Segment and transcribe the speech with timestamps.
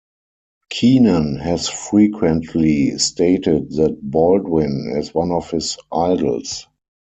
[0.71, 6.65] Kenan has frequently stated that Baldwin is one of his idols.